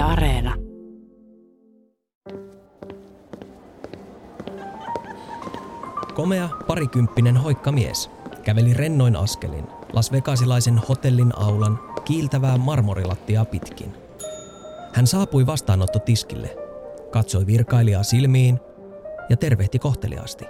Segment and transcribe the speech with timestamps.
[0.00, 0.54] Areena.
[6.14, 8.10] Komea parikymppinen hoikkamies
[8.42, 13.94] käveli rennoin askelin Las Vegasilaisen hotellin aulan kiiltävää marmorilattiaa pitkin.
[14.92, 16.56] Hän saapui vastaanottotiskille,
[17.10, 18.60] katsoi virkailijaa silmiin
[19.28, 20.44] ja tervehti kohteliaasti.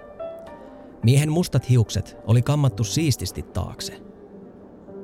[1.02, 4.00] Miehen mustat hiukset oli kammattu siististi taakse.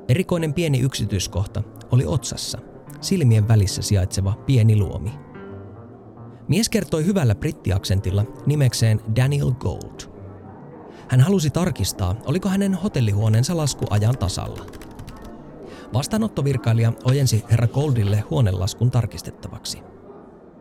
[0.08, 2.58] Erikoinen pieni yksityiskohta oli otsassa,
[3.06, 5.12] silmien välissä sijaitseva pieni luomi.
[6.48, 10.00] Mies kertoi hyvällä brittiaksentilla nimekseen Daniel Gold–
[11.08, 14.66] hän halusi tarkistaa, oliko hänen hotellihuoneensa lasku ajan tasalla.
[15.92, 19.78] Vastaanottovirkailija ojensi herra Goldille huonelaskun tarkistettavaksi.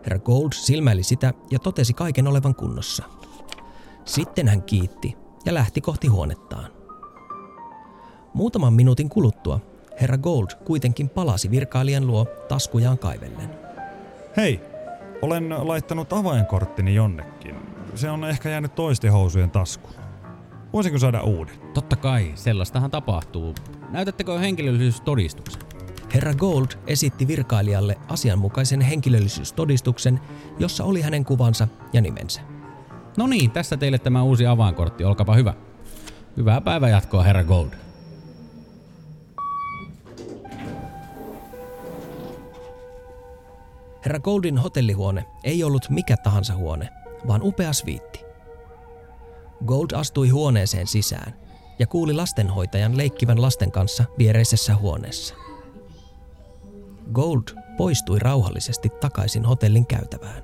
[0.04, 3.04] Herra Gold silmäili sitä ja totesi kaiken olevan kunnossa.
[4.06, 6.72] Sitten hän kiitti ja lähti kohti huonettaan.
[8.34, 9.60] Muutaman minuutin kuluttua
[10.02, 13.50] herra Gold kuitenkin palasi virkailijan luo taskujaan kaivellen.
[14.38, 14.62] Hei,
[15.22, 17.56] olen laittanut avainkorttini jonnekin.
[17.96, 19.96] Se on ehkä jäänyt toisten housujen taskuun.
[20.74, 21.56] Voisinko saada uuden?
[21.74, 23.56] Totta kai, sellaistahan tapahtuu.
[23.90, 25.62] Näytättekö henkilöllisyystodistuksen?
[26.14, 30.20] Herra Gold esitti virkailijalle asianmukaisen henkilöllisyystodistuksen,
[30.60, 32.42] jossa oli hänen kuvansa ja nimensä.
[33.18, 35.54] No niin, tässä teille tämä uusi avainkortti, olkapa hyvä.
[36.38, 37.85] Hyvää päivänjatkoa, herra Gold.
[44.06, 46.90] Herra Goldin hotellihuone ei ollut mikä tahansa huone,
[47.28, 48.20] vaan upea sviitti.
[49.66, 51.34] Gold astui huoneeseen sisään
[51.80, 55.36] ja kuuli lastenhoitajan leikkivän lasten kanssa viereisessä huoneessa.
[57.14, 57.44] Gold
[57.78, 60.44] poistui rauhallisesti takaisin hotellin käytävään.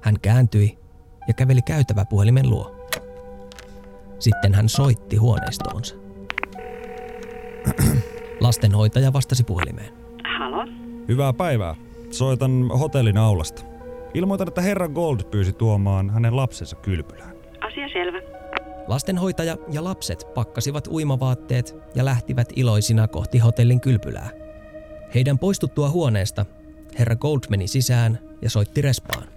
[0.00, 0.78] Hän kääntyi
[1.28, 2.88] ja käveli käytävä puhelimen luo.
[4.18, 5.94] Sitten hän soitti huoneistoonsa.
[8.40, 9.94] Lastenhoitaja vastasi puhelimeen.
[10.38, 10.66] Halo?
[11.08, 11.91] Hyvää päivää.
[12.12, 13.62] Soitan hotellin aulasta.
[14.14, 17.36] Ilmoitan, että herra Gold pyysi tuomaan hänen lapsensa kylpylään.
[17.60, 18.18] Asia selvä.
[18.86, 24.30] Lastenhoitaja ja lapset pakkasivat uimavaatteet ja lähtivät iloisina kohti hotellin kylpylää.
[25.14, 26.46] Heidän poistuttua huoneesta
[26.98, 29.28] herra Gold meni sisään ja soitti respaan.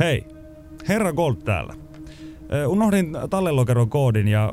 [0.00, 0.24] Hei,
[0.88, 1.74] herra Gold täällä.
[2.66, 4.52] Unohdin tallelokeron koodin ja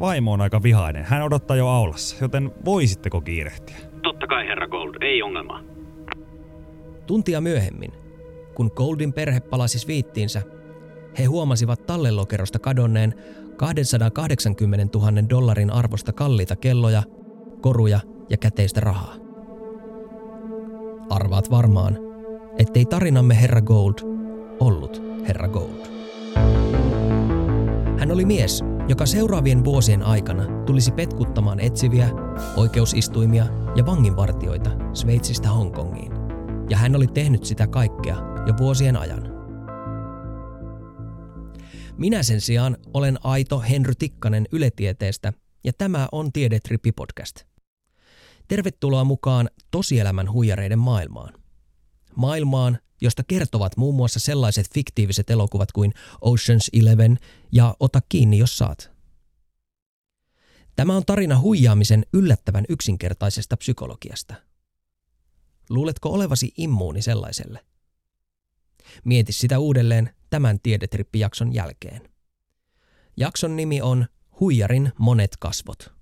[0.00, 1.04] vaimo on aika vihainen.
[1.04, 3.76] Hän odottaa jo aulassa, joten voisitteko kiirehtiä?
[4.02, 5.60] Totta kai, herra Gold, ei ongelmaa.
[7.10, 7.92] Tuntia myöhemmin,
[8.54, 10.42] kun Goldin perhe palasi sviittiinsä,
[11.18, 13.14] he huomasivat tallelokerosta kadonneen
[13.56, 17.02] 280 000 dollarin arvosta kalliita kelloja,
[17.60, 19.14] koruja ja käteistä rahaa.
[21.10, 21.98] Arvaat varmaan,
[22.58, 23.94] ettei tarinamme Herra Gold
[24.60, 25.86] ollut Herra Gold.
[27.98, 32.08] Hän oli mies, joka seuraavien vuosien aikana tulisi petkuttamaan etsiviä,
[32.56, 36.19] oikeusistuimia ja vanginvartioita Sveitsistä Hongkongiin.
[36.70, 38.16] Ja hän oli tehnyt sitä kaikkea
[38.46, 39.22] jo vuosien ajan.
[41.98, 45.32] Minä sen sijaan olen aito Henry Tikkanen Yle-tieteestä
[45.64, 47.36] ja tämä on Tiedetrippi podcast.
[48.48, 51.34] Tervetuloa mukaan tosielämän huijareiden maailmaan.
[52.16, 55.92] Maailmaan, josta kertovat muun muassa sellaiset fiktiiviset elokuvat kuin
[56.24, 57.18] Ocean's Eleven
[57.52, 58.90] ja Ota kiinni, jos saat.
[60.76, 64.49] Tämä on tarina huijaamisen yllättävän yksinkertaisesta psykologiasta.
[65.70, 67.64] Luuletko olevasi immuuni sellaiselle?
[69.04, 72.10] Mieti sitä uudelleen tämän Tiedetrippi-jakson jälkeen.
[73.16, 74.06] Jakson nimi on
[74.40, 75.92] Huijarin monet kasvot.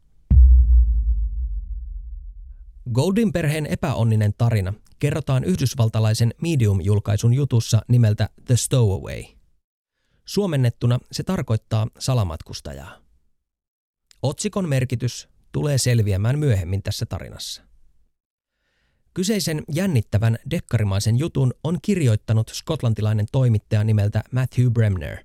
[2.93, 9.25] Goldin perheen epäonninen tarina kerrotaan yhdysvaltalaisen Medium-julkaisun jutussa nimeltä The Stowaway.
[10.25, 12.99] Suomennettuna se tarkoittaa salamatkustajaa.
[14.23, 17.68] Otsikon merkitys tulee selviämään myöhemmin tässä tarinassa.
[19.19, 25.19] Kyseisen jännittävän dekkarimaisen jutun on kirjoittanut skotlantilainen toimittaja nimeltä Matthew Bremner,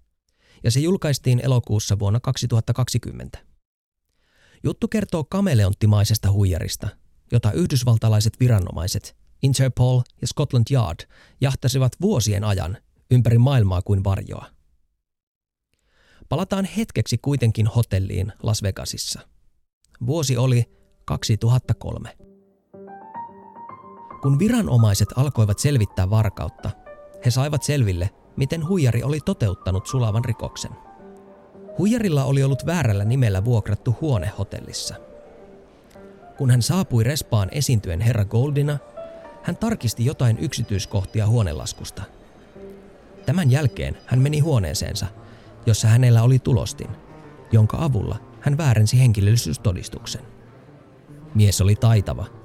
[0.63, 3.39] ja se julkaistiin elokuussa vuonna 2020.
[4.63, 6.87] Juttu kertoo kameleonttimaisesta huijarista,
[7.31, 10.99] jota yhdysvaltalaiset viranomaiset, Interpol ja Scotland Yard
[11.41, 12.77] jahtasivat vuosien ajan
[13.11, 14.45] ympäri maailmaa kuin varjoa.
[16.29, 19.19] Palataan hetkeksi kuitenkin hotelliin Las Vegasissa.
[20.05, 20.65] Vuosi oli
[21.05, 22.22] 2003.
[24.23, 26.69] Kun viranomaiset alkoivat selvittää varkautta,
[27.25, 30.71] he saivat selville, miten huijari oli toteuttanut sulavan rikoksen.
[31.77, 34.95] Huijarilla oli ollut väärällä nimellä vuokrattu huone hotellissa.
[36.37, 38.77] Kun hän saapui respaan esiintyen herra Goldina,
[39.41, 42.03] hän tarkisti jotain yksityiskohtia huonelaskusta.
[43.25, 45.05] Tämän jälkeen hän meni huoneeseensa,
[45.65, 46.89] jossa hänellä oli tulostin,
[47.51, 50.21] jonka avulla hän väärensi henkilöllisyystodistuksen.
[51.35, 52.25] Mies oli taitava–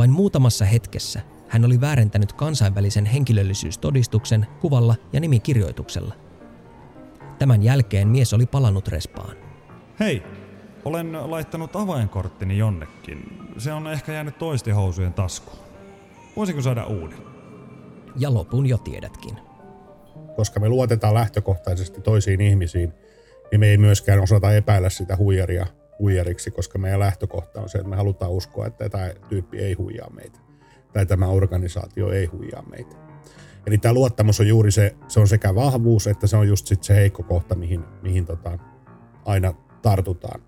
[0.00, 6.14] vain muutamassa hetkessä hän oli väärentänyt kansainvälisen henkilöllisyystodistuksen kuvalla ja nimikirjoituksella.
[7.38, 9.36] Tämän jälkeen mies oli palannut respaan.
[10.00, 10.22] Hei,
[10.84, 13.38] olen laittanut avainkorttini jonnekin.
[13.58, 15.58] Se on ehkä jäänyt toisten housujen taskuun.
[16.36, 17.18] Voisinko saada uuden?
[18.16, 19.38] Ja lopun jo tiedätkin.
[20.36, 22.92] Koska me luotetaan lähtökohtaisesti toisiin ihmisiin,
[23.50, 25.66] niin me ei myöskään osata epäillä sitä huijaria
[26.00, 30.10] huijariksi, koska meidän lähtökohta on se, että me halutaan uskoa, että tämä tyyppi ei huijaa
[30.10, 30.38] meitä.
[30.92, 32.96] Tai tämä organisaatio ei huijaa meitä.
[33.66, 36.82] Eli tämä luottamus on juuri se, se on sekä vahvuus, että se on just sit
[36.84, 38.58] se heikko kohta, mihin, mihin tota,
[39.24, 40.42] aina tartutaan.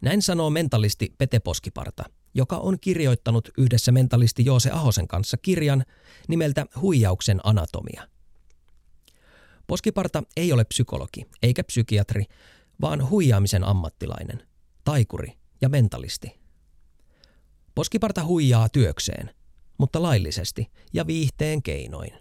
[0.00, 2.04] Näin sanoo mentalisti Pete Poskiparta,
[2.34, 5.84] joka on kirjoittanut yhdessä mentalisti Joose Ahosen kanssa kirjan
[6.28, 8.08] nimeltä Huijauksen anatomia.
[9.66, 12.24] Poskiparta ei ole psykologi eikä psykiatri,
[12.82, 14.42] vaan huijaamisen ammattilainen,
[14.84, 16.40] taikuri ja mentalisti.
[17.74, 19.30] Poskiparta huijaa työkseen,
[19.78, 22.12] mutta laillisesti ja viihteen keinoin.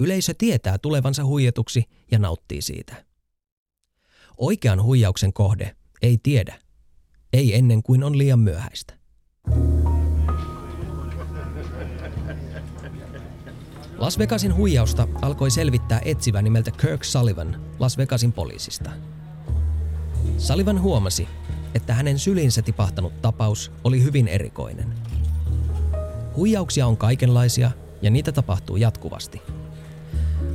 [0.00, 3.04] Yleisö tietää tulevansa huijatuksi ja nauttii siitä.
[4.36, 6.58] Oikean huijauksen kohde ei tiedä,
[7.32, 8.98] ei ennen kuin on liian myöhäistä.
[13.98, 18.90] Las Vegasin huijausta alkoi selvittää etsivä nimeltä Kirk Sullivan Las Vegasin poliisista.
[20.38, 21.28] Sullivan huomasi,
[21.74, 24.94] että hänen sylinsä tipahtanut tapaus oli hyvin erikoinen.
[26.36, 27.70] Huijauksia on kaikenlaisia
[28.02, 29.42] ja niitä tapahtuu jatkuvasti.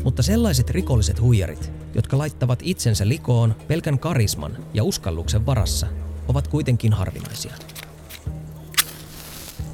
[0.03, 5.87] Mutta sellaiset rikolliset huijarit, jotka laittavat itsensä likoon pelkän karisman ja uskalluksen varassa,
[6.27, 7.53] ovat kuitenkin harvinaisia.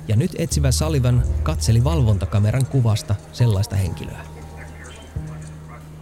[0.07, 4.25] Ja nyt etsivä Sullivan katseli valvontakameran kuvasta sellaista henkilöä.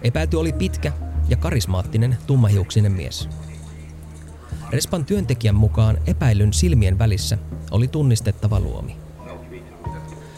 [0.02, 0.92] Epäilty oli pitkä
[1.30, 3.30] ja karismaattinen tummahiuksinen mies.
[4.72, 7.38] Respan työntekijän mukaan epäilyn silmien välissä
[7.72, 8.98] oli tunnistettava luomi.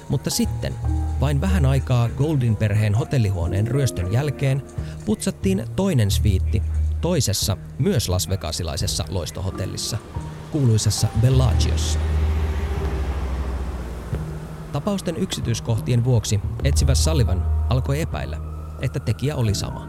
[0.09, 0.75] Mutta sitten,
[1.19, 4.63] vain vähän aikaa Goldin perheen hotellihuoneen ryöstön jälkeen,
[5.05, 6.63] putsattiin toinen sviitti
[7.01, 9.97] toisessa, myös Las Vegasilaisessa loistohotellissa,
[10.51, 11.99] kuuluisessa Bellagiossa.
[14.71, 18.37] Tapausten yksityiskohtien vuoksi etsivä Sullivan alkoi epäillä,
[18.81, 19.87] että tekijä oli sama.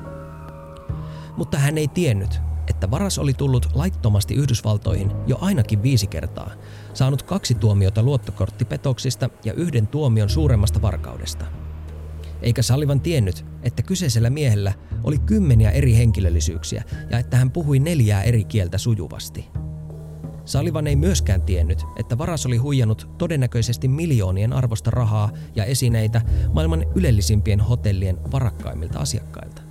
[1.36, 2.40] Mutta hän ei tiennyt,
[2.80, 6.50] että varas oli tullut laittomasti Yhdysvaltoihin jo ainakin viisi kertaa,
[6.94, 11.44] saanut kaksi tuomiota luottokorttipetoksista ja yhden tuomion suuremmasta varkaudesta.
[12.42, 14.72] Eikä Salivan tiennyt, että kyseisellä miehellä
[15.04, 19.48] oli kymmeniä eri henkilöllisyyksiä ja että hän puhui neljää eri kieltä sujuvasti.
[20.44, 26.22] Salivan ei myöskään tiennyt, että varas oli huijannut todennäköisesti miljoonien arvosta rahaa ja esineitä
[26.52, 29.69] maailman ylellisimpien hotellien varakkaimmilta asiakkailta.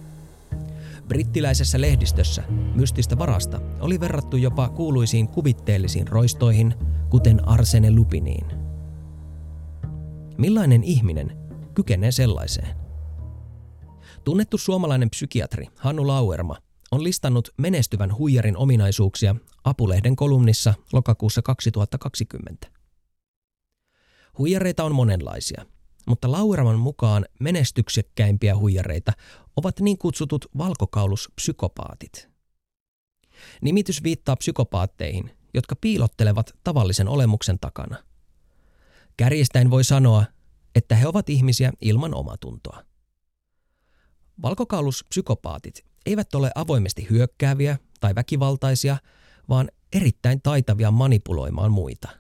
[1.10, 2.44] Brittiläisessä lehdistössä
[2.76, 6.74] mystistä varasta oli verrattu jopa kuuluisiin kuvitteellisiin roistoihin,
[7.10, 8.46] kuten Arsene Lupiniin.
[10.38, 11.38] Millainen ihminen
[11.74, 12.78] kykenee sellaiseen?
[14.24, 16.56] Tunnettu suomalainen psykiatri Hannu Lauerma
[16.92, 22.68] on listannut menestyvän huijarin ominaisuuksia Apulehden kolumnissa lokakuussa 2020.
[24.38, 25.66] Huijareita on monenlaisia–
[26.26, 29.12] Lauraman mukaan menestyksekkäimpiä huijareita
[29.56, 32.30] ovat niin kutsutut valkokauluspsykopaatit.
[33.62, 38.04] Nimitys viittaa psykopaatteihin, jotka piilottelevat tavallisen olemuksen takana.
[39.18, 40.26] Kärjistäen voi sanoa,
[40.76, 42.84] että he ovat ihmisiä ilman omatuntoa.
[44.42, 48.98] Valkokauluspsykopaatit eivät ole avoimesti hyökkääviä tai väkivaltaisia,
[49.50, 52.10] vaan erittäin taitavia manipuloimaan muita–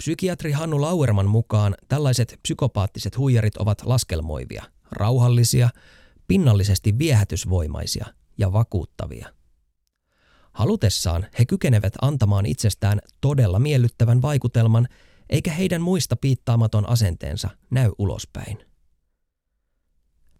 [0.00, 5.68] Psykiatri Hannu Lauerman mukaan tällaiset psykopaattiset huijarit ovat laskelmoivia, rauhallisia,
[6.28, 8.06] pinnallisesti viehätysvoimaisia
[8.38, 9.32] ja vakuuttavia.
[10.52, 14.88] Halutessaan he kykenevät antamaan itsestään todella miellyttävän vaikutelman,
[15.30, 18.58] eikä heidän muista piittaamaton asenteensa näy ulospäin.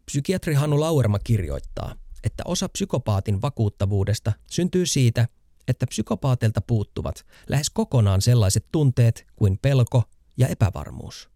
[0.07, 5.29] Psykiatri Hannu Lauerma kirjoittaa, että osa psykopaatin vakuuttavuudesta syntyy siitä,
[5.69, 10.02] että psykopaatilta puuttuvat lähes kokonaan sellaiset tunteet kuin pelko
[10.37, 11.31] ja epävarmuus.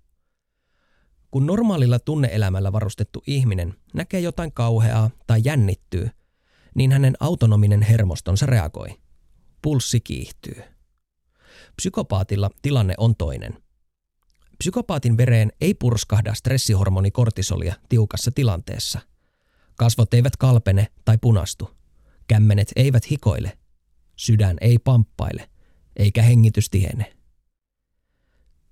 [1.31, 6.11] Kun normaalilla tunneelämällä varustettu ihminen näkee jotain kauheaa tai jännittyy,
[6.75, 8.89] niin hänen autonominen hermostonsa reagoi.
[9.63, 10.63] Pulssi kiihtyy.
[11.77, 13.65] Psykopaatilla tilanne on toinen.
[14.59, 19.01] Psykopaatin vereen ei purskahda stressihormoni kortisolia tiukassa tilanteessa.
[19.77, 21.71] Kasvot eivät kalpene tai punastu.
[22.27, 23.59] Kämmenet eivät hikoile
[24.17, 25.51] Sydän ei pamppaile,
[25.97, 27.17] eikä hengitys tihene.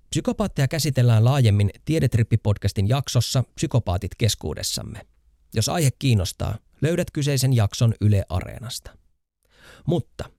[0.09, 5.07] Psykopaatteja käsitellään laajemmin Tiedetrippi-podcastin jaksossa Psykopaatit keskuudessamme.
[5.53, 8.97] Jos aihe kiinnostaa, löydät kyseisen jakson Yle Areenasta.
[9.87, 10.29] Mutta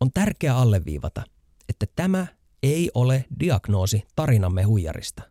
[0.00, 1.22] on tärkeää alleviivata,
[1.68, 2.26] että tämä
[2.62, 5.22] ei ole diagnoosi tarinamme huijarista.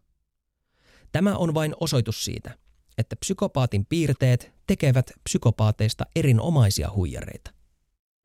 [1.12, 2.58] Tämä on vain osoitus siitä,
[2.98, 7.59] että psykopaatin piirteet tekevät psykopaateista erinomaisia huijareita.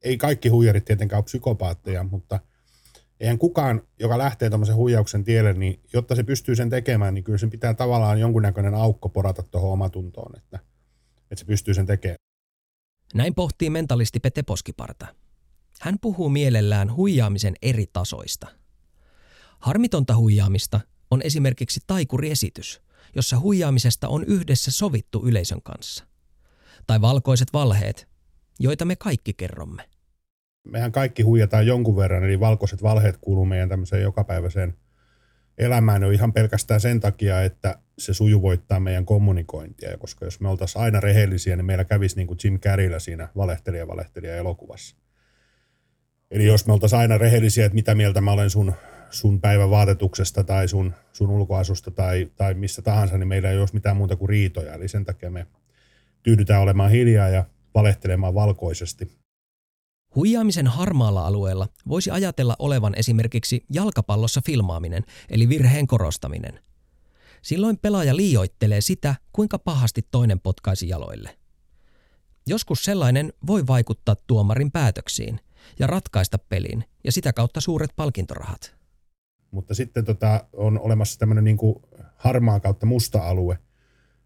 [0.05, 2.41] Ei kaikki huijarit tietenkään ole psykopaatteja, mutta
[3.21, 7.39] eihän kukaan, joka lähtee tuommoisen huijauksen tielle, niin jotta se pystyy sen tekemään, niin kyllä
[7.39, 10.59] sen pitää tavallaan jonkunnäköinen aukko porata tuohon omatuntoon, että,
[11.23, 12.17] että se pystyy sen tekemään.
[13.15, 15.07] Näin pohtii mentalisti Pete Poskiparta.
[15.81, 18.47] Hän puhuu mielellään huijaamisen eri tasoista.
[19.59, 20.81] Harmitonta huijaamista
[21.11, 22.83] on esimerkiksi taikuriesitys,
[23.17, 26.05] jossa huijaamisesta on yhdessä sovittu yleisön kanssa.
[26.87, 28.09] Tai valkoiset valheet,
[28.61, 29.89] joita me kaikki kerromme.
[30.65, 34.75] Mehän kaikki huijataan jonkun verran, eli valkoiset valheet kuuluu meidän tämmöiseen jokapäiväiseen
[35.59, 39.99] elämään jo ihan pelkästään sen takia, että se sujuvoittaa meidän kommunikointia.
[39.99, 43.89] Koska jos me oltaisiin aina rehellisiä, niin meillä kävisi niin kuin Jim Carreyllä siinä valehtelija
[43.89, 44.97] valehtelija elokuvassa.
[46.31, 48.73] Eli jos me oltaisiin aina rehellisiä, että mitä mieltä mä olen sun,
[49.11, 53.75] sun päivän vaatetuksesta tai sun, sun ulkoasusta tai, tai missä tahansa, niin meillä ei olisi
[53.75, 54.75] mitään muuta kuin riitoja.
[54.75, 55.47] Eli sen takia me
[56.23, 57.45] tyydytään olemaan hiljaa ja
[57.75, 59.24] valehtelemaan valkoisesti.
[60.17, 66.61] Huijaamisen harmaalla alueella voisi ajatella olevan esimerkiksi jalkapallossa filmaaminen, eli virheen korostaminen.
[67.43, 71.39] Silloin pelaaja liioittelee sitä, kuinka pahasti toinen potkaisi jaloille.
[72.47, 75.41] Joskus sellainen voi vaikuttaa tuomarin päätöksiin
[75.79, 78.75] ja ratkaista pelin ja sitä kautta suuret palkintorahat.
[79.51, 81.59] Mutta sitten tota, on olemassa tämmöinen niin
[82.17, 83.59] harmaa kautta musta alue,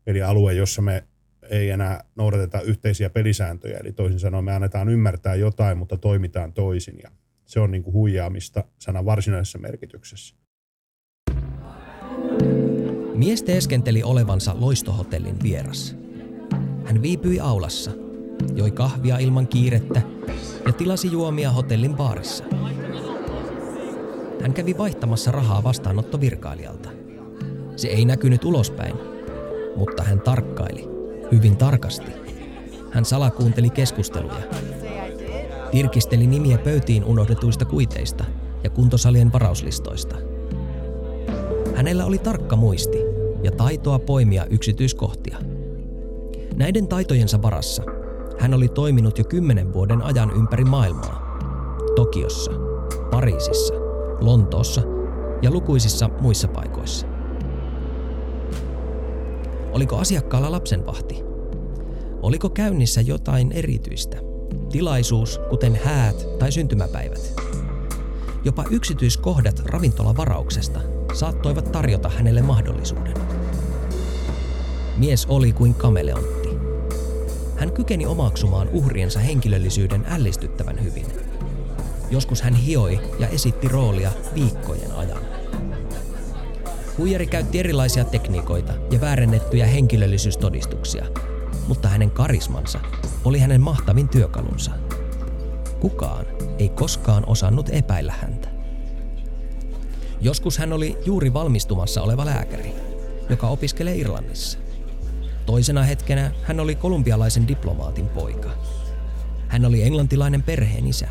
[0.06, 1.04] eli alue, jossa me
[1.50, 3.78] ei enää noudateta yhteisiä pelisääntöjä.
[3.78, 6.98] Eli toisin sanoen me annetaan ymmärtää jotain, mutta toimitaan toisin.
[7.02, 7.10] Ja
[7.46, 10.34] se on niin kuin huijaamista sanan varsinaisessa merkityksessä.
[13.14, 15.96] Mies teeskenteli olevansa loistohotellin vieras.
[16.84, 17.90] Hän viipyi aulassa,
[18.54, 20.02] joi kahvia ilman kiirettä
[20.66, 22.44] ja tilasi juomia hotellin baarissa.
[24.42, 26.88] Hän kävi vaihtamassa rahaa vastaanottovirkailijalta.
[27.76, 28.94] Se ei näkynyt ulospäin,
[29.76, 30.88] mutta hän tarkkaili–
[31.32, 32.12] hyvin tarkasti.
[32.90, 34.42] Hän salakuunteli keskusteluja.
[35.70, 38.24] Tirkisteli nimiä pöytiin unohdetuista kuiteista
[38.64, 40.16] ja kuntosalien varauslistoista.
[41.74, 42.98] Hänellä oli tarkka muisti
[43.42, 45.38] ja taitoa poimia yksityiskohtia.
[46.56, 47.82] Näiden taitojensa varassa
[48.38, 51.38] hän oli toiminut jo kymmenen vuoden ajan ympäri maailmaa.
[51.96, 52.50] Tokiossa,
[53.10, 53.74] Pariisissa,
[54.20, 54.82] Lontoossa
[55.42, 57.06] ja lukuisissa muissa paikoissa.
[59.78, 61.22] Oliko asiakkaalla lapsenvahti?
[62.22, 64.16] Oliko käynnissä jotain erityistä?
[64.72, 67.34] Tilaisuus, kuten häät tai syntymäpäivät.
[68.44, 70.80] Jopa yksityiskohdat ravintolavarauksesta
[71.14, 73.14] saattoivat tarjota hänelle mahdollisuuden.
[74.96, 76.48] Mies oli kuin kameleontti.
[77.56, 81.06] Hän kykeni omaksumaan uhriensa henkilöllisyyden ällistyttävän hyvin.
[82.10, 85.37] Joskus hän hioi ja esitti roolia viikkojen ajan.
[86.98, 91.06] Huijari käytti erilaisia tekniikoita ja väärennettyjä henkilöllisyystodistuksia,
[91.68, 92.80] mutta hänen karismansa
[93.24, 94.70] oli hänen mahtavin työkalunsa.
[95.80, 96.26] Kukaan
[96.58, 98.48] ei koskaan osannut epäillä häntä.
[100.20, 102.72] Joskus hän oli juuri valmistumassa oleva lääkäri,
[103.30, 104.58] joka opiskelee Irlannissa.
[105.46, 108.50] Toisena hetkenä hän oli kolumbialaisen diplomaatin poika.
[109.48, 111.08] Hän oli englantilainen perheen isä.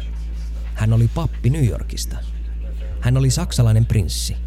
[0.74, 2.18] Hän oli pappi New Yorkista.
[3.00, 4.36] Hän oli saksalainen prinssi–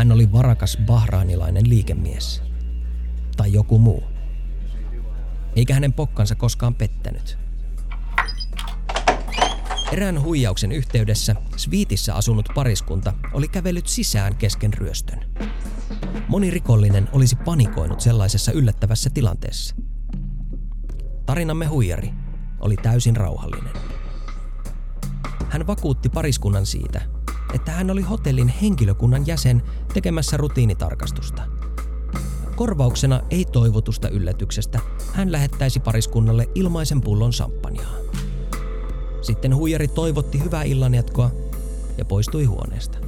[0.00, 2.42] hän oli varakas bahraanilainen liikemies.
[3.36, 4.02] Tai joku muu.
[5.56, 7.38] Eikä hänen pokkansa koskaan pettänyt.
[9.92, 15.24] Erään huijauksen yhteydessä Sviitissä asunut pariskunta oli kävellyt sisään kesken ryöstön.
[16.28, 19.74] Moni rikollinen olisi panikoinut sellaisessa yllättävässä tilanteessa.
[21.26, 22.10] Tarinamme huijari
[22.60, 23.72] oli täysin rauhallinen.
[25.48, 27.00] Hän vakuutti pariskunnan siitä,
[27.54, 29.62] että hän oli hotellin henkilökunnan jäsen
[29.94, 31.42] tekemässä rutiinitarkastusta.
[32.56, 34.80] Korvauksena ei toivotusta yllätyksestä
[35.12, 37.94] hän lähettäisi pariskunnalle ilmaisen pullon sampanjaa.
[39.22, 41.30] Sitten huijari toivotti hyvää illanjatkoa
[41.98, 42.98] ja poistui huoneesta.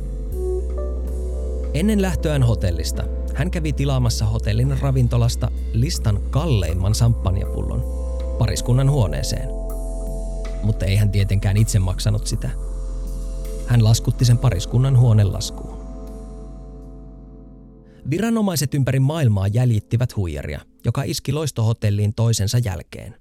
[1.75, 7.85] Ennen lähtöään hotellista hän kävi tilaamassa hotellin ravintolasta listan kalleimman samppanjapullon
[8.39, 9.49] pariskunnan huoneeseen.
[10.63, 12.51] Mutta ei hän tietenkään itse maksanut sitä–
[13.73, 15.83] hän laskutti sen pariskunnan huonelaskuun.
[18.11, 23.21] Viranomaiset ympäri maailmaa jäljittivät huijaria, joka iski loistohotelliin toisensa jälkeen.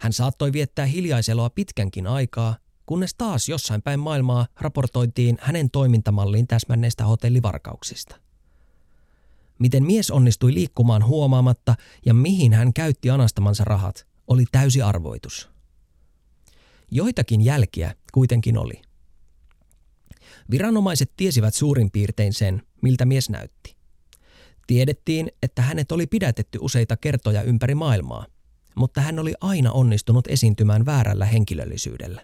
[0.00, 2.56] Hän saattoi viettää hiljaiseloa pitkänkin aikaa,
[2.86, 8.16] kunnes taas jossain päin maailmaa raportoitiin hänen toimintamalliin täsmänneistä hotellivarkauksista.
[9.58, 11.74] Miten mies onnistui liikkumaan huomaamatta
[12.06, 15.50] ja mihin hän käytti anastamansa rahat, oli täysi arvoitus.
[16.90, 18.82] Joitakin jälkiä kuitenkin oli–
[20.50, 23.76] Viranomaiset tiesivät suurin piirtein sen, miltä mies näytti.
[24.66, 28.26] Tiedettiin, että hänet oli pidätetty useita kertoja ympäri maailmaa,
[28.74, 32.22] mutta hän oli aina onnistunut esiintymään väärällä henkilöllisyydellä.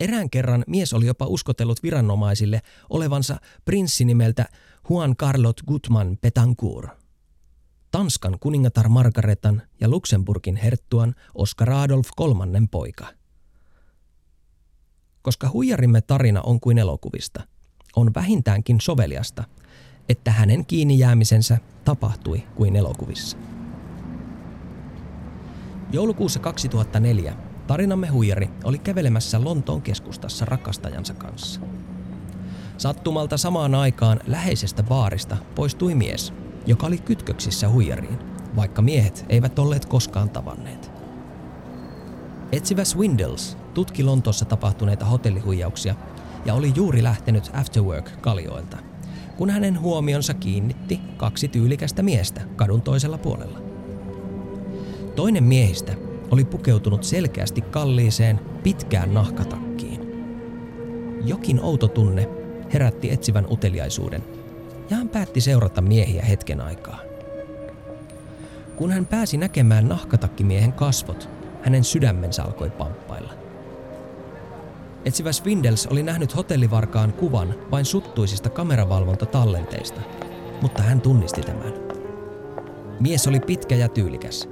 [0.00, 4.44] Erään kerran mies oli jopa uskotellut viranomaisille olevansa prinssi nimeltä
[4.90, 6.90] Juan Carlot Gutman Petancourt.
[7.90, 13.17] Tanskan kuningatar Margaretan ja Luxemburgin herttuan Oscar Adolf kolmannen poika.
[15.28, 17.42] Koska huijarimme tarina on kuin elokuvista,
[17.96, 19.44] on vähintäänkin soveliasta,
[20.08, 23.36] että hänen kiinni jäämisensä tapahtui kuin elokuvissa.
[25.92, 27.34] Joulukuussa 2004
[27.66, 31.60] tarinamme huijari oli kävelemässä Lontoon keskustassa rakastajansa kanssa.
[32.78, 36.32] Sattumalta samaan aikaan läheisestä baarista poistui mies,
[36.66, 38.18] joka oli kytköksissä huijariin,
[38.56, 40.90] vaikka miehet eivät olleet koskaan tavanneet.
[42.52, 45.94] Etsivä Swindles tutki Lontoossa tapahtuneita hotellihuijauksia
[46.44, 48.76] ja oli juuri lähtenyt Afterwork kaljoilta,
[49.36, 53.58] kun hänen huomionsa kiinnitti kaksi tyylikästä miestä kadun toisella puolella.
[55.16, 55.94] Toinen miehistä
[56.30, 60.00] oli pukeutunut selkeästi kalliiseen, pitkään nahkatakkiin.
[61.24, 62.28] Jokin outo tunne
[62.72, 64.24] herätti etsivän uteliaisuuden,
[64.90, 66.98] ja hän päätti seurata miehiä hetken aikaa.
[68.76, 71.28] Kun hän pääsi näkemään nahkatakkimiehen kasvot,
[71.62, 73.37] hänen sydämensä alkoi pamppailla.
[75.04, 80.00] Etsivä Swindels oli nähnyt hotellivarkaan kuvan vain suttuisista kameravalvontatallenteista,
[80.62, 81.72] mutta hän tunnisti tämän.
[83.00, 84.48] Mies oli pitkä ja tyylikäs.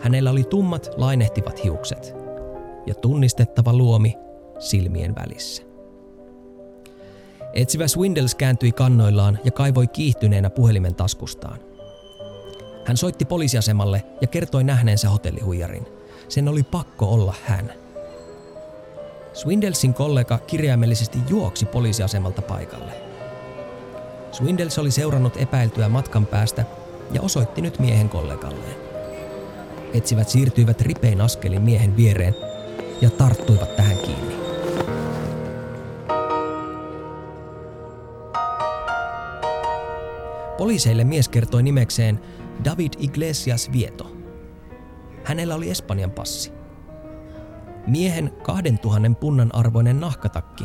[0.00, 2.14] Hänellä oli tummat, lainehtivat hiukset
[2.86, 4.14] ja tunnistettava luomi
[4.58, 5.62] silmien välissä.
[7.52, 11.58] Etsivä Swindles kääntyi kannoillaan ja kaivoi kiihtyneenä puhelimen taskustaan.
[12.84, 15.86] Hän soitti poliisiasemalle ja kertoi nähneensä hotellihuijarin.
[16.28, 17.72] Sen oli pakko olla hän.
[19.32, 22.92] Swindelsin kollega kirjaimellisesti juoksi poliisiasemalta paikalle.
[24.32, 26.64] Swindles oli seurannut epäiltyä matkan päästä
[27.12, 28.76] ja osoitti nyt miehen kollegalleen.
[29.94, 32.34] Etsivät siirtyivät ripein askelin miehen viereen
[33.00, 34.38] ja tarttuivat tähän kiinni.
[40.58, 42.20] Poliiseille mies kertoi nimekseen
[42.64, 44.12] David Iglesias Vieto.
[45.24, 46.57] Hänellä oli Espanjan passi.
[47.88, 50.64] Miehen 2000 punnan arvoinen nahkatakki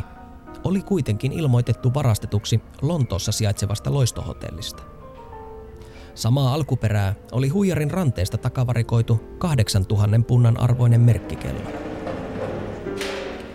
[0.64, 4.84] oli kuitenkin ilmoitettu varastetuksi Lontoossa sijaitsevasta loistohotellista.
[6.16, 11.72] Samaa alkuperää oli huijarin ranteesta takavarikoitu 8000 punnan arvoinen merkkikello.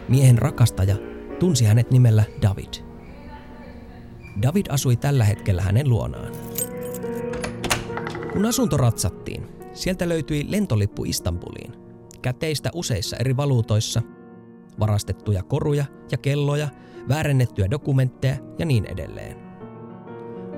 [0.09, 0.97] Miehen rakastaja
[1.39, 2.75] tunsi hänet nimellä David–
[4.43, 6.33] David asui tällä hetkellä hänen luonaan.
[8.33, 11.73] Kun asunto ratsattiin, sieltä löytyi lentolippu Istanbuliin,
[12.23, 14.03] käteistä useissa eri valuutoissa,
[14.81, 16.69] varastettuja koruja ja kelloja,
[17.09, 19.37] väärennettyjä dokumentteja ja niin edelleen.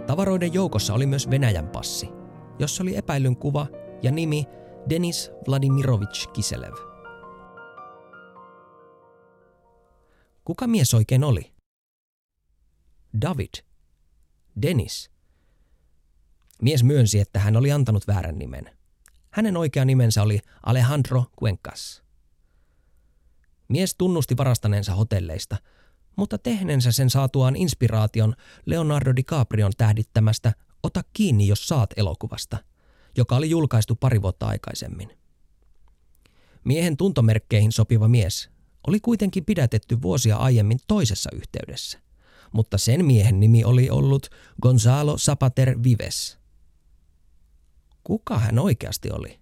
[0.07, 2.09] Tavaroiden joukossa oli myös Venäjän passi,
[2.59, 3.67] jossa oli epäilyn kuva
[4.03, 4.45] ja nimi
[4.89, 6.75] Denis Vladimirovich Kiselev.
[10.45, 11.53] Kuka mies oikein oli?
[13.23, 13.53] David–
[14.63, 15.11] Dennis.
[16.63, 18.80] Mies myönsi, että hän oli antanut väärän nimen.
[19.31, 22.03] Hänen oikea nimensä oli Alejandro Cuencas.
[23.69, 25.57] Mies tunnusti varastaneensa hotelleista,
[26.17, 28.35] mutta tehneensä sen saatuaan inspiraation
[28.67, 32.59] Leonardo DiCaprion tähdittämästä Ota kiinni, jos saat elokuvasta,
[33.17, 35.19] joka oli julkaistu pari vuotta aikaisemmin.
[36.65, 38.51] Miehen tuntomerkkeihin sopiva mies
[38.87, 41.99] oli kuitenkin pidätetty vuosia aiemmin toisessa yhteydessä
[42.53, 44.29] mutta sen miehen nimi oli ollut
[44.63, 46.40] Gonzalo Zapater Vives.
[48.05, 49.41] Kuka hän oikeasti oli?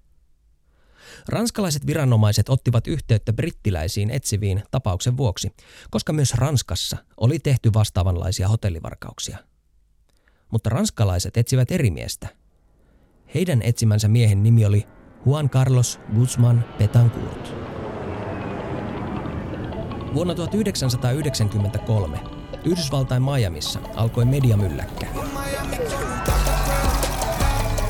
[1.29, 5.53] Ranskalaiset viranomaiset ottivat yhteyttä brittiläisiin etsiviin tapauksen vuoksi,
[5.91, 9.39] koska myös Ranskassa oli tehty vastaavanlaisia hotellivarkauksia.
[10.53, 12.29] Mutta ranskalaiset etsivät eri miestä.
[13.35, 14.87] Heidän etsimänsä miehen nimi oli
[15.27, 17.55] Juan Carlos Guzman Betancourt.
[20.15, 22.21] Vuonna 1993
[22.65, 25.07] Yhdysvaltain Miamiissa alkoi mediamylläkkä.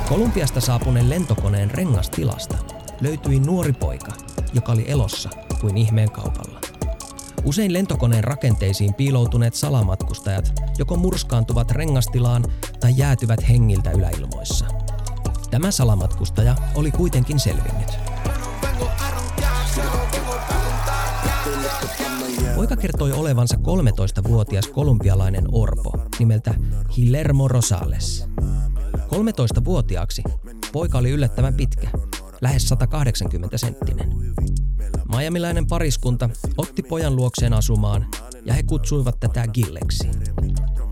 [0.08, 2.56] Kolumbiasta saapuneen lentokoneen rengastilasta
[3.00, 4.12] löytyi nuori poika,
[4.54, 6.60] joka oli elossa kuin ihmeen kaupalla.
[7.44, 12.44] Usein lentokoneen rakenteisiin piiloutuneet salamatkustajat joko murskaantuvat rengastilaan
[12.80, 14.66] tai jäätyvät hengiltä yläilmoissa.
[15.50, 17.88] Tämä salamatkustaja oli kuitenkin selvinnyt.
[22.58, 26.54] Poika kertoi olevansa 13-vuotias kolumbialainen orpo nimeltä
[26.96, 28.28] Hilermo Rosales.
[28.96, 30.22] 13-vuotiaaksi
[30.72, 31.90] poika oli yllättävän pitkä,
[32.40, 34.08] lähes 180 senttinen.
[35.16, 38.06] Miamilainen pariskunta otti pojan luokseen asumaan
[38.44, 40.08] ja he kutsuivat tätä Gilleksi.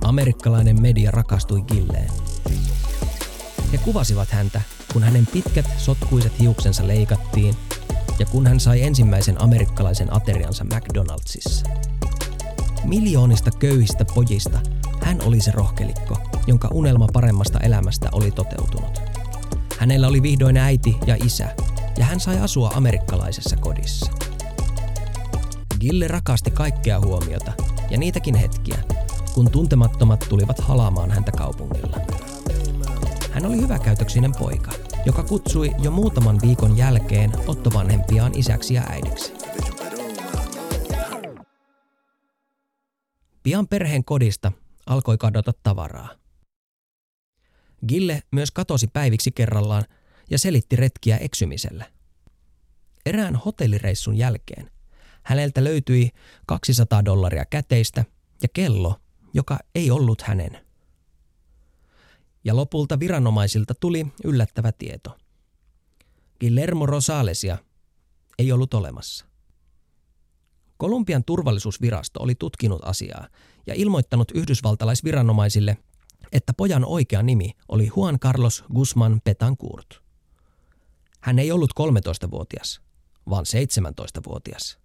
[0.04, 2.10] Amerikkalainen media rakastui Gilleen.
[3.72, 4.60] He kuvasivat häntä,
[4.92, 7.54] kun hänen pitkät sotkuiset hiuksensa leikattiin
[8.18, 11.66] ja kun hän sai ensimmäisen amerikkalaisen ateriansa McDonaldsissa.
[12.84, 14.58] Miljoonista köyhistä pojista
[15.02, 19.00] hän oli se rohkelikko, jonka unelma paremmasta elämästä oli toteutunut.
[19.78, 21.48] Hänellä oli vihdoin äiti ja isä,
[21.98, 24.10] ja hän sai asua amerikkalaisessa kodissa.
[25.80, 27.52] Gille rakasti kaikkea huomiota
[27.90, 28.78] ja niitäkin hetkiä,
[29.34, 32.00] kun tuntemattomat tulivat halaamaan häntä kaupungilla.
[33.32, 34.70] Hän oli hyväkäytöksinen poika,
[35.06, 39.32] joka kutsui jo muutaman viikon jälkeen ottovanhempiaan isäksi ja äidiksi.
[43.42, 44.52] Pian perheen kodista
[44.86, 46.08] alkoi kadota tavaraa.
[47.88, 49.84] Gille myös katosi päiviksi kerrallaan
[50.30, 51.84] ja selitti retkiä eksymisellä.
[53.06, 54.70] Erään hotellireissun jälkeen
[55.26, 56.10] häneltä löytyi
[56.46, 58.04] 200 dollaria käteistä
[58.42, 58.94] ja kello,
[59.34, 60.65] joka ei ollut hänen.
[62.46, 65.18] Ja lopulta viranomaisilta tuli yllättävä tieto.
[66.40, 67.58] Guillermo Rosalesia
[68.38, 69.26] ei ollut olemassa.
[70.76, 73.28] Kolumbian turvallisuusvirasto oli tutkinut asiaa
[73.66, 75.76] ja ilmoittanut yhdysvaltalaisviranomaisille,
[76.32, 80.02] että pojan oikea nimi oli Juan Carlos Guzman Petancourt.
[81.20, 82.80] Hän ei ollut 13-vuotias,
[83.30, 84.78] vaan 17-vuotias.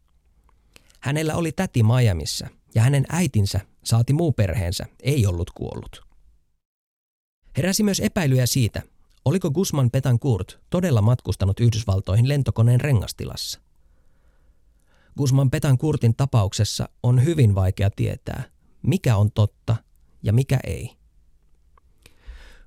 [0.99, 6.10] Hänellä oli täti Miamiissa ja hänen äitinsä, saati muu perheensä, ei ollut kuollut.
[7.57, 8.81] Heräsi myös epäilyjä siitä,
[9.25, 13.61] oliko Guzman Petancourt todella matkustanut Yhdysvaltoihin lentokoneen rengastilassa.
[15.17, 18.43] Guzman Petancourtin tapauksessa on hyvin vaikea tietää,
[18.81, 19.75] mikä on totta
[20.23, 20.89] ja mikä ei.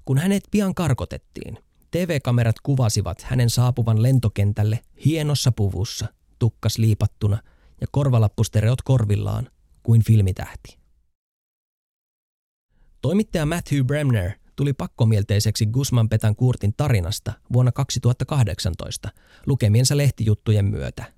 [0.05, 1.59] Kun hänet pian karkotettiin,
[1.91, 6.07] TV-kamerat kuvasivat hänen saapuvan lentokentälle hienossa puvussa,
[6.39, 7.39] tukkas liipattuna
[7.81, 9.51] ja korvalappustereot korvillaan
[9.83, 10.79] kuin filmitähti.
[13.01, 19.09] Toimittaja Matthew Bremner tuli pakkomielteiseksi Guzman Petancourtin tarinasta vuonna 2018
[19.47, 21.13] lukemiensa lehtijuttujen myötä.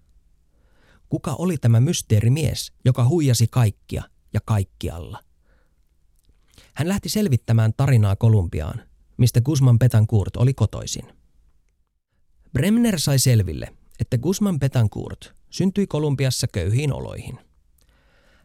[1.08, 5.22] Kuka oli tämä mysteerimies, joka huijasi kaikkia ja kaikkialla?
[6.74, 8.82] Hän lähti selvittämään tarinaa Kolumbiaan,
[9.16, 11.04] mistä Guzman Petancourt oli kotoisin.
[12.52, 13.68] Bremner sai selville,
[14.00, 17.38] että Guzman Petancourt syntyi Kolumbiassa köyhiin oloihin.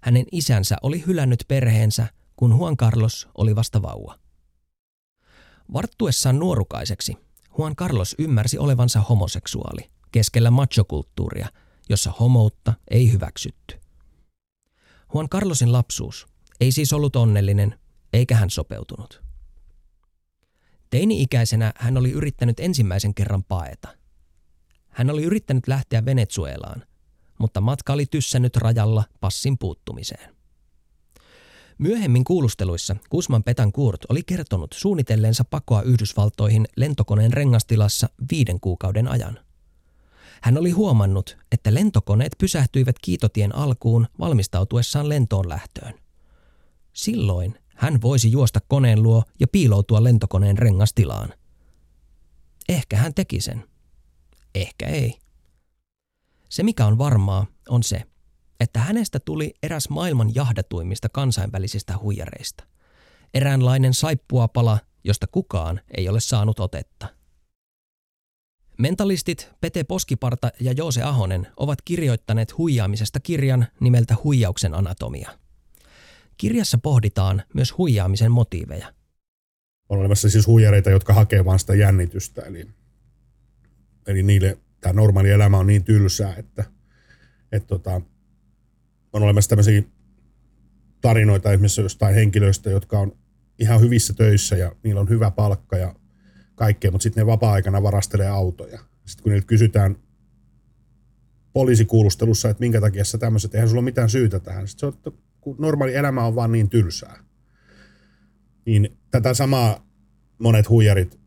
[0.02, 4.21] Hänen isänsä oli hylännyt perheensä, kun Juan Carlos oli vasta vauva.
[5.74, 7.18] Varttuessaan nuorukaiseksi
[7.58, 11.48] Juan Carlos ymmärsi olevansa homoseksuaali keskellä machokulttuuria,
[11.90, 13.80] jossa homoutta ei hyväksytty.
[15.14, 16.28] Juan Carlosin lapsuus
[16.60, 17.80] ei siis ollut onnellinen,
[18.14, 19.24] eikä hän sopeutunut.
[20.90, 23.98] Teini-ikäisenä hän oli yrittänyt ensimmäisen kerran paeta.
[24.90, 26.84] Hän oli yrittänyt lähteä Venezuelaan,
[27.38, 30.41] mutta matka oli tyssännyt rajalla passin puuttumiseen.
[31.82, 39.40] Myöhemmin kuulusteluissa Kusman Kurt oli kertonut suunnitelleensa pakoa Yhdysvaltoihin lentokoneen rengastilassa viiden kuukauden ajan.
[40.42, 45.94] Hän oli huomannut, että lentokoneet pysähtyivät kiitotien alkuun valmistautuessaan lentoon lähtöön.
[46.94, 51.34] Silloin hän voisi juosta koneen luo ja piiloutua lentokoneen rengastilaan.
[52.70, 53.64] Ehkä hän teki sen.
[54.56, 55.18] Ehkä ei.
[56.50, 58.04] Se mikä on varmaa on se,
[58.62, 62.64] että hänestä tuli eräs maailman jahdatuimmista kansainvälisistä huijareista.
[63.34, 67.08] Eräänlainen saippuapala, josta kukaan ei ole saanut otetta.
[68.78, 75.38] Mentalistit Pete Poskiparta ja Joose Ahonen ovat kirjoittaneet huijaamisesta kirjan nimeltä Huijauksen anatomia.
[76.38, 78.94] Kirjassa pohditaan myös huijaamisen motiiveja.
[79.90, 82.68] On olemassa siis huijareita, jotka hakee vain sitä jännitystä, eli,
[84.08, 86.64] eli niille tämä normaali elämä on niin tylsää, että,
[87.52, 88.02] että tota,
[89.14, 89.84] on olemassa tämmöisiä
[91.02, 93.18] tarinoita esimerkiksi jostain henkilöistä, jotka on
[93.60, 95.96] ihan hyvissä töissä ja niillä on hyvä palkka ja
[96.56, 98.80] kaikkea, mutta sitten ne vapaa-aikana varastelee autoja.
[99.06, 99.96] Sitten kun niiltä kysytään
[101.54, 104.68] poliisikuulustelussa, että minkä takia sä tämmöiset, eihän sulla ole mitään syytä tähän.
[104.68, 107.24] Sitten se on, että kun normaali elämä on vaan niin tylsää.
[108.66, 109.88] Niin tätä samaa
[110.40, 111.21] monet huijarit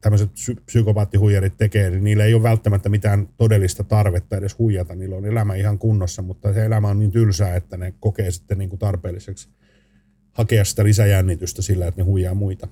[0.00, 0.30] tämmöiset
[0.66, 4.94] psykopaattihuijarit tekee, niin niillä ei ole välttämättä mitään todellista tarvetta edes huijata.
[4.94, 8.58] Niillä on elämä ihan kunnossa, mutta se elämä on niin tylsää, että ne kokee sitten
[8.58, 9.48] niin kuin tarpeelliseksi
[10.32, 12.68] hakea sitä lisäjännitystä sillä, että ne huijaa muita.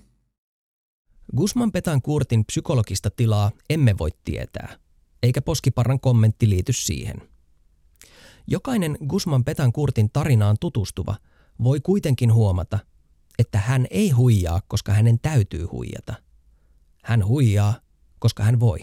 [1.37, 4.77] Guzman Petan Kurtin psykologista tilaa emme voi tietää,
[5.23, 7.17] eikä Poskiparran kommentti liity siihen.
[8.47, 11.17] Jokainen Guzman Petan Kurtin tarinaan tutustuva
[11.63, 12.79] voi kuitenkin huomata,
[13.39, 16.15] että hän ei huijaa, koska hänen täytyy huijata–
[17.09, 17.75] hän huijaa,
[18.19, 18.79] koska hän voi.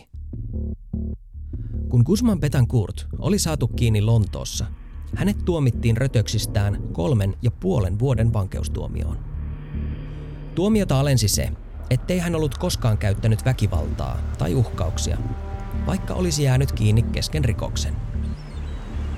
[1.90, 4.66] Kun Guzman Betancourt oli saatu kiinni Lontoossa,
[5.16, 9.18] hänet tuomittiin rötöksistään kolmen ja puolen vuoden vankeustuomioon.
[10.56, 11.50] Tuomiota alensi se,
[11.90, 15.18] ettei hän ollut koskaan käyttänyt väkivaltaa tai uhkauksia,
[15.86, 17.96] vaikka olisi jäänyt kiinni kesken rikoksen.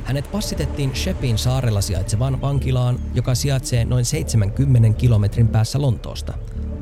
[0.04, 6.34] Hänet passitettiin Shepin saarella sijaitsevaan vankilaan, joka sijaitsee noin 70 kilometrin päässä Lontoosta,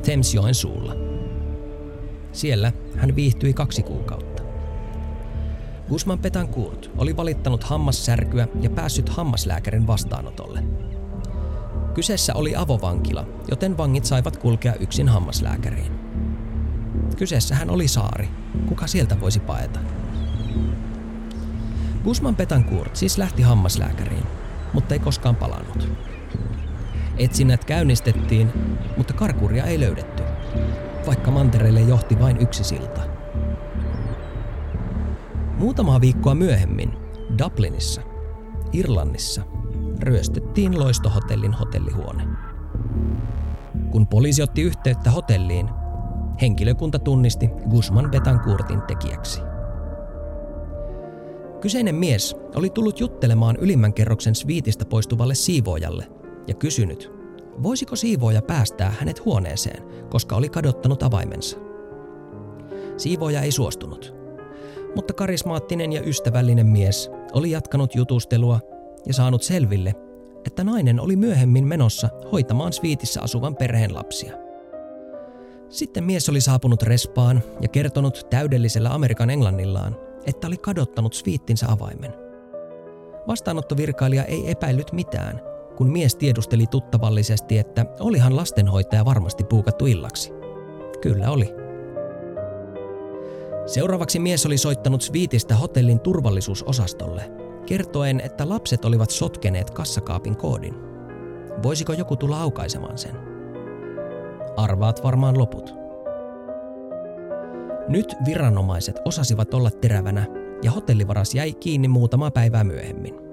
[0.02, 1.06] Thamesjoen suulla.
[2.36, 4.42] Siellä hän viihtyi kaksi kuukautta.
[5.88, 10.62] Guzman Petancourt oli valittanut hammassärkyä ja päässyt hammaslääkärin vastaanotolle.
[11.94, 15.92] Kyseessä oli avovankila, joten vangit saivat kulkea yksin hammaslääkäriin.
[17.16, 18.28] Kyseessähän oli saari.
[18.68, 19.80] Kuka sieltä voisi paeta?
[22.04, 24.26] Guzman Petancourt siis lähti hammaslääkäriin,
[24.72, 25.88] mutta ei koskaan palannut.
[27.18, 28.52] Etsinnät käynnistettiin,
[28.96, 30.22] mutta karkuria ei löydetty,
[31.06, 33.00] vaikka mantereelle johti vain yksi silta.
[35.58, 36.92] Muutamaa viikkoa myöhemmin
[37.38, 38.02] Dublinissa,
[38.72, 39.42] Irlannissa,
[40.00, 42.22] ryöstettiin loistohotellin hotellihuone.
[43.90, 45.68] Kun poliisi otti yhteyttä hotelliin,
[46.40, 49.40] henkilökunta tunnisti Guzman Betancourtin tekijäksi.
[51.60, 56.06] Kyseinen mies oli tullut juttelemaan ylimmän kerroksen sviitistä poistuvalle siivoojalle
[56.48, 57.15] ja kysynyt,
[57.62, 61.58] voisiko siivooja päästää hänet huoneeseen, koska oli kadottanut avaimensa.
[62.96, 64.14] Siivooja ei suostunut,
[64.94, 68.60] mutta karismaattinen ja ystävällinen mies oli jatkanut jutustelua
[69.06, 69.94] ja saanut selville,
[70.46, 74.32] että nainen oli myöhemmin menossa hoitamaan sviitissä asuvan perheen lapsia.
[75.68, 82.14] Sitten mies oli saapunut respaan ja kertonut täydellisellä Amerikan englannillaan, että oli kadottanut sviittinsä avaimen.
[83.28, 85.40] Vastaanottovirkailija ei epäillyt mitään,
[85.76, 90.32] kun mies tiedusteli tuttavallisesti, että olihan lastenhoitaja varmasti puukattu illaksi.
[91.02, 91.54] Kyllä oli.
[93.66, 97.30] Seuraavaksi mies oli soittanut Sviitistä hotellin turvallisuusosastolle,
[97.66, 100.74] kertoen, että lapset olivat sotkeneet kassakaapin koodin.
[101.62, 103.16] Voisiko joku tulla aukaisemaan sen?
[104.56, 105.74] Arvaat varmaan loput.
[107.88, 110.26] Nyt viranomaiset osasivat olla terävänä
[110.62, 113.25] ja hotellivaras jäi kiinni muutama päivää myöhemmin.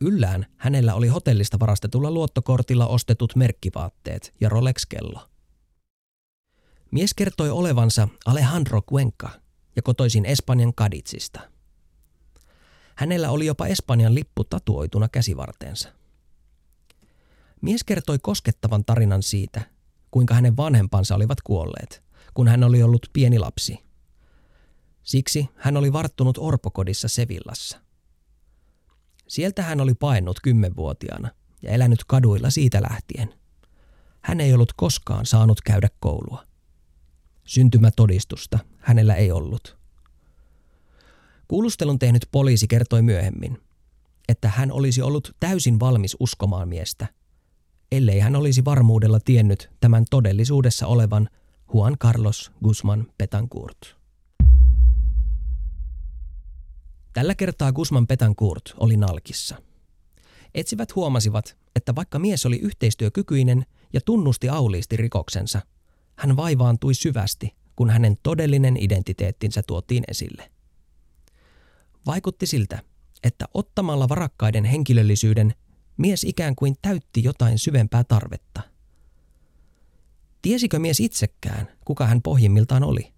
[0.00, 5.28] Yllään hänellä oli hotellista varastetulla luottokortilla ostetut merkkivaatteet ja Rolex-kello.
[6.90, 9.30] Mies kertoi olevansa Alejandro Cuenca
[9.76, 11.40] ja kotoisin Espanjan Kaditsista.
[12.96, 15.88] Hänellä oli jopa Espanjan lippu tatuoituna käsivarteensa.
[17.62, 19.62] Mies kertoi koskettavan tarinan siitä,
[20.10, 22.02] kuinka hänen vanhempansa olivat kuolleet,
[22.34, 23.78] kun hän oli ollut pieni lapsi.
[25.02, 27.89] Siksi hän oli varttunut orpokodissa Sevillassa.
[29.30, 31.30] Sieltä hän oli paennut kymmenvuotiaana
[31.62, 33.34] ja elänyt kaduilla siitä lähtien.
[34.20, 36.44] Hän ei ollut koskaan saanut käydä koulua.
[37.44, 39.76] Syntymätodistusta hänellä ei ollut.
[41.48, 43.58] Kuulustelun tehnyt poliisi kertoi myöhemmin,
[44.28, 47.06] että hän olisi ollut täysin valmis uskomaan miestä,
[47.92, 51.28] ellei hän olisi varmuudella tiennyt tämän todellisuudessa olevan
[51.74, 53.99] Juan Carlos Guzman Petancourt.
[57.12, 59.62] Tällä kertaa Guzman Petancourt oli nalkissa.
[60.54, 65.60] Etsivät huomasivat, että vaikka mies oli yhteistyökykyinen ja tunnusti auliisti rikoksensa,
[66.16, 70.50] hän vaivaantui syvästi, kun hänen todellinen identiteettinsä tuotiin esille.
[72.06, 72.82] Vaikutti siltä,
[73.22, 75.54] että ottamalla varakkaiden henkilöllisyyden
[75.96, 78.62] mies ikään kuin täytti jotain syvempää tarvetta.
[80.42, 83.12] Tiesikö mies itsekään, kuka hän pohjimmiltaan oli?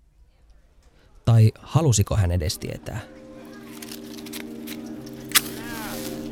[1.25, 3.12] Tai halusiko hän edes tietää?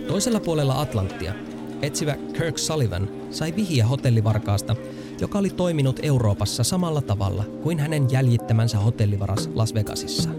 [0.09, 1.35] Toisella puolella Atlanttia
[1.83, 4.77] etsivä Kirk Sullivan sai vihiä hotellivarkaasta,
[5.21, 10.31] joka oli toiminut Euroopassa samalla tavalla kuin hänen jäljittämänsä hotellivaras Las Vegasissa.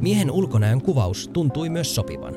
[0.00, 2.34] Miehen ulkonäön kuvaus tuntui myös sopivan.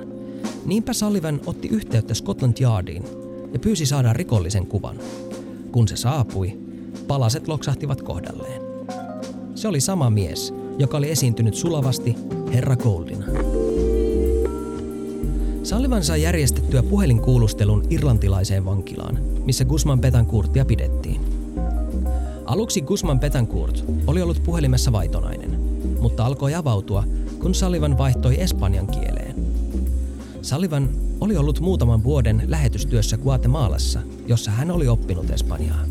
[0.66, 3.04] Niinpä Sullivan otti yhteyttä Scotland Yardiin
[3.54, 5.00] ja pyysi saada rikollisen kuvan.
[5.72, 6.60] Kun se saapui,
[7.08, 8.62] palaset loksahtivat kohdalleen.
[9.56, 12.16] Se oli sama mies, joka oli esiintynyt sulavasti
[12.54, 13.45] Herra Goldina.
[15.76, 21.22] Sullivan sai järjestettyä puhelinkuulustelun irlantilaiseen vankilaan, missä Guzman Betancourtia pidettiin.
[22.46, 25.60] Aluksi Guzman Betancourt oli ollut puhelimessa vaitonainen,
[26.00, 27.04] mutta alkoi avautua,
[27.40, 29.36] kun Sullivan vaihtoi espanjan kieleen.
[30.42, 30.90] Sullivan
[31.22, 35.86] oli ollut muutaman vuoden lähetystyössä Guatemalassa, jossa hän oli oppinut espanjaa.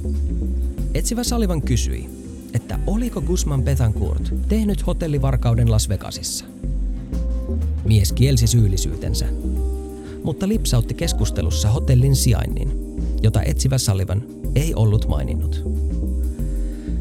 [0.94, 2.10] Etsivä Sullivan kysyi,
[2.54, 6.44] että oliko Guzman Betancourt tehnyt hotellivarkauden Las Vegasissa.
[7.84, 9.26] Mies kielsi syyllisyytensä,
[10.24, 12.72] mutta lipsautti keskustelussa hotellin sijainnin,
[13.22, 14.22] jota etsivä Sullivan
[14.54, 15.62] ei ollut maininnut.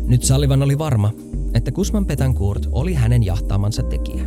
[0.07, 1.11] Nyt Sullivan oli varma,
[1.53, 4.25] että Guzman Betancourt oli hänen jahtaamansa tekijä.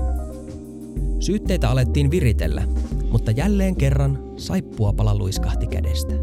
[1.20, 2.62] Syytteitä alettiin viritellä,
[3.10, 6.14] mutta jälleen kerran saippuapala luiskahti kädestä.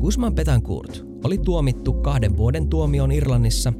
[0.00, 3.72] Guzman Betancourt oli tuomittu kahden vuoden tuomioon Irlannissa,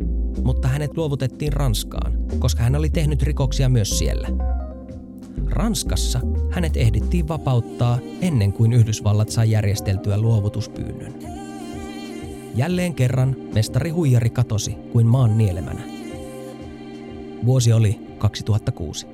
[0.44, 4.55] mutta hänet luovutettiin Ranskaan, koska hän oli tehnyt rikoksia myös siellä.
[5.56, 11.14] Ranskassa hänet ehdittiin vapauttaa ennen kuin Yhdysvallat sai järjesteltyä luovutuspyynnön.
[12.54, 15.82] Jälleen kerran mestari huijari katosi kuin maan nielemänä.
[17.44, 19.06] Vuosi oli 2006.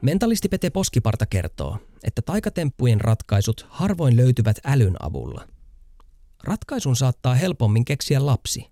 [0.00, 5.48] Mentalisti Pete Poskiparta kertoo, että taikatemppujen ratkaisut harvoin löytyvät älyn avulla.
[6.44, 8.70] Ratkaisun saattaa helpommin keksiä lapsi,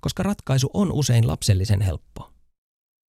[0.00, 2.35] koska ratkaisu on usein lapsellisen helppo.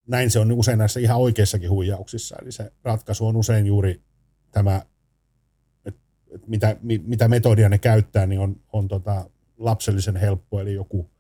[0.07, 2.37] Näin se on usein näissä ihan oikeissakin huijauksissa.
[2.43, 4.03] Eli se ratkaisu on usein juuri
[4.51, 4.83] tämä,
[5.85, 6.01] että
[6.35, 11.11] et mitä, mitä metodia ne käyttää, niin on, on tota lapsellisen helppo, eli joku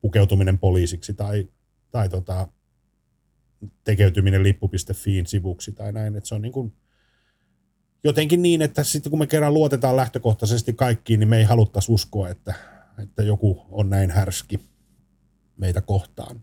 [0.00, 1.48] pukeutuminen poliisiksi tai,
[1.90, 2.48] tai tota,
[3.84, 6.16] tekeytyminen lippu.fiin sivuksi tai näin.
[6.16, 6.72] Että se on niin kuin
[8.04, 12.28] jotenkin niin, että sitten kun me kerran luotetaan lähtökohtaisesti kaikkiin, niin me ei haluttaisi uskoa,
[12.28, 12.54] että,
[13.02, 14.60] että joku on näin härski
[15.56, 16.40] meitä kohtaan.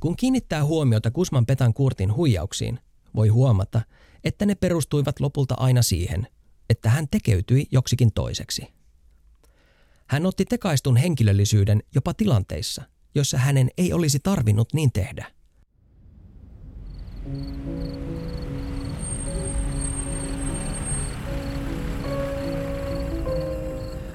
[0.00, 2.80] Kun kiinnittää huomiota Kusman Petan Kurtin huijauksiin,
[3.14, 3.82] voi huomata,
[4.24, 6.28] että ne perustuivat lopulta aina siihen,
[6.70, 8.66] että hän tekeytyi joksikin toiseksi.
[10.06, 12.82] Hän otti tekaistun henkilöllisyyden jopa tilanteissa,
[13.14, 15.26] joissa hänen ei olisi tarvinnut niin tehdä–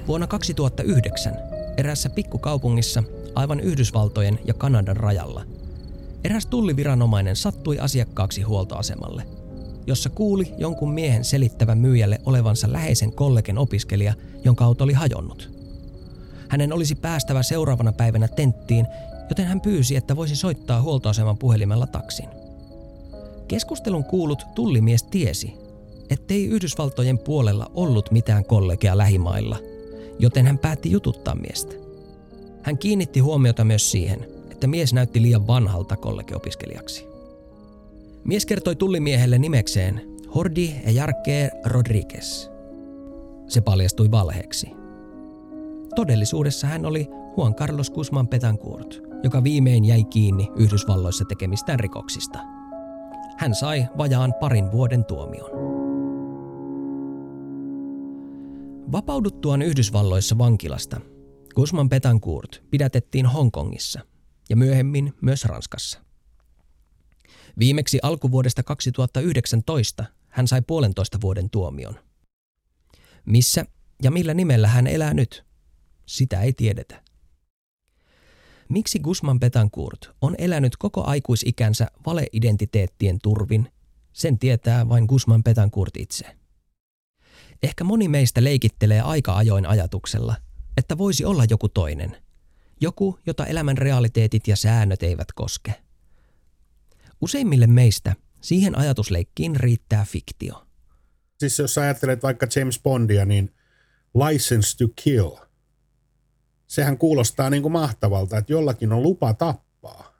[0.06, 1.32] Vuonna 2009
[1.76, 3.02] erässä pikkukaupungissa
[3.34, 5.44] aivan Yhdysvaltojen ja Kanadan rajalla
[6.24, 9.22] eräs tulliviranomainen sattui asiakkaaksi huoltoasemalle,
[9.86, 15.50] jossa kuuli jonkun miehen selittävän myyjälle olevansa läheisen kollegen opiskelija, jonka auto oli hajonnut.
[16.48, 18.86] Hänen olisi päästävä seuraavana päivänä tenttiin,
[19.28, 22.28] joten hän pyysi, että voisi soittaa huoltoaseman puhelimella taksin.
[23.48, 25.54] Keskustelun kuulut tullimies tiesi,
[26.10, 29.58] ettei Yhdysvaltojen puolella ollut mitään kollegea lähimailla,
[30.18, 31.74] joten hän päätti jututtaa miestä.
[32.62, 37.06] Hän kiinnitti huomiota myös siihen, että mies näytti liian vanhalta kollegeopiskelijaksi.
[38.24, 40.00] Mies kertoi tullimiehelle nimekseen
[40.34, 42.48] Hordi Ejarke Rodriguez.
[43.48, 44.66] Se paljastui valheeksi.
[45.94, 52.38] Todellisuudessa hän oli Juan Carlos Guzman Petancourt, joka viimein jäi kiinni Yhdysvalloissa tekemistään rikoksista–
[53.36, 55.50] hän sai vajaan parin vuoden tuomion.
[58.92, 61.00] Vapauduttuaan Yhdysvalloissa vankilasta,
[61.54, 64.00] Guzman Betancourt pidätettiin Hongkongissa
[64.50, 66.00] ja myöhemmin myös Ranskassa.
[67.58, 72.00] Viimeksi alkuvuodesta 2019 hän sai puolentoista vuoden tuomion.
[73.26, 73.64] Missä
[74.02, 75.44] ja millä nimellä hän elää nyt?
[76.06, 77.02] Sitä ei tiedetä.
[78.68, 83.72] Miksi Guzman Betancourt on elänyt koko aikuisikänsä valeidentiteettien turvin,
[84.12, 86.36] sen tietää vain Guzman Betancourt itse.
[87.62, 90.36] Ehkä moni meistä leikittelee aika ajoin ajatuksella,
[90.76, 92.23] että voisi olla joku toinen.
[92.84, 95.74] Joku, jota elämän realiteetit ja säännöt eivät koske.
[97.20, 100.66] Useimmille meistä siihen ajatusleikkiin riittää fiktio.
[101.38, 103.54] Siis jos ajattelet vaikka James Bondia, niin
[104.14, 105.30] License to Kill–
[106.74, 110.14] sehän kuulostaa niin kuin mahtavalta, että jollakin on lupa tappaa.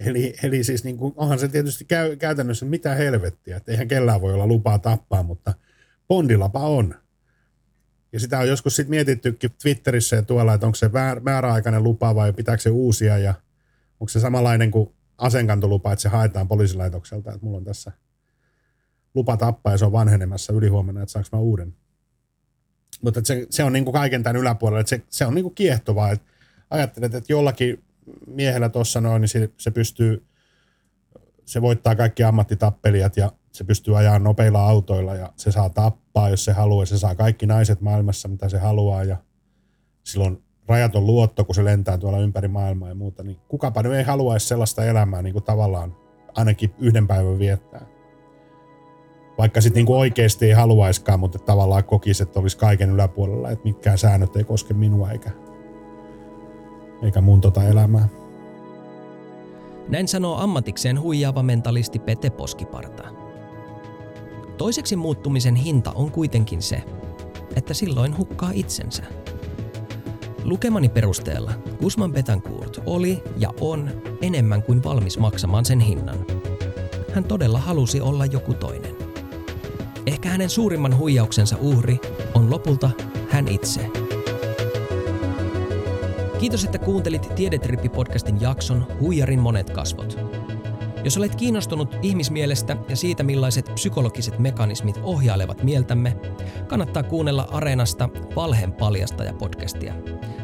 [0.00, 4.20] Eli, eli siis niin kuin, onhan se tietysti käy, käytännössä mitä helvettiä, että eihän kellään
[4.20, 5.54] voi olla lupaa tappaa, mutta
[6.08, 6.94] Bondilapa on.
[8.12, 10.90] Ja sitä on joskus sitten mietittykin Twitterissä ja tuolla, että onko se
[11.22, 13.34] määräaikainen lupa vai pitääkö se uusia ja
[14.00, 17.92] onko se samanlainen kuin asenkantolupa, että se haetaan poliisilaitokselta, että mulla on tässä
[19.14, 21.74] lupa tappaa ja se on vanhenemassa ylihuomenna, että saanko mä uuden.
[23.02, 25.54] Mutta se, se on niin kuin kaiken tämän yläpuolella, että se, se on niin kuin
[25.54, 26.10] kiehtovaa.
[26.10, 26.26] Että
[26.70, 27.84] ajattelet, että jollakin
[28.26, 30.24] miehellä tuossa noin, niin se, se pystyy,
[31.44, 36.44] se voittaa kaikki ammattitappelijat ja se pystyy ajamaan nopeilla autoilla ja se saa tappaa, jos
[36.44, 36.86] se haluaa.
[36.86, 39.16] Se saa kaikki naiset maailmassa, mitä se haluaa ja
[40.04, 43.22] silloin rajaton luotto, kun se lentää tuolla ympäri maailmaa ja muuta.
[43.22, 45.96] Niin kukapa nyt ei haluaisi sellaista elämää niin kuin tavallaan
[46.34, 47.86] ainakin yhden päivän viettää
[49.40, 53.98] vaikka sitten niinku oikeasti ei haluaiskaan, mutta tavallaan kokisi, että olisi kaiken yläpuolella, että mitkään
[53.98, 55.30] säännöt ei koske minua eikä,
[57.02, 58.08] eikä mun tota elämää.
[59.88, 63.19] Näin sanoo ammatikseen huijaava mentalisti Pete Poskiparta.
[64.60, 66.82] Toiseksi muuttumisen hinta on kuitenkin se,
[67.56, 69.02] että silloin hukkaa itsensä.
[70.44, 73.90] Lukemani perusteella Guzman Betancourt oli ja on
[74.22, 76.26] enemmän kuin valmis maksamaan sen hinnan.
[77.14, 78.96] Hän todella halusi olla joku toinen.
[80.06, 82.00] Ehkä hänen suurimman huijauksensa uhri
[82.34, 82.90] on lopulta
[83.28, 83.80] hän itse.
[86.38, 90.29] Kiitos, että kuuntelit Tiedetrippi-podcastin jakson Huijarin monet kasvot.
[91.04, 96.16] Jos olet kiinnostunut ihmismielestä ja siitä, millaiset psykologiset mekanismit ohjailevat mieltämme,
[96.66, 99.94] kannattaa kuunnella Areenasta Valheen paljastaja podcastia.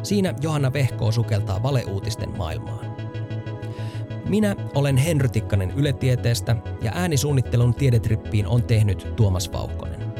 [0.03, 2.97] Siinä Johanna Vehkoo sukeltaa valeuutisten maailmaan.
[4.29, 10.13] Minä olen Henry Tikkanen Yle-tieteestä ja äänisuunnittelun tiedetrippiin on tehnyt Tuomas Vauhkonen.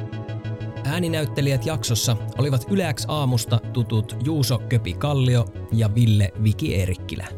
[0.84, 7.37] Ääninäyttelijät jaksossa olivat Yleäks aamusta tutut Juuso Köpi Kallio ja Ville Viki Erikkilä.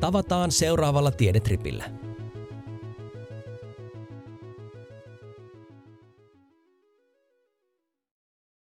[0.00, 1.84] Tavataan seuraavalla tiedetripillä.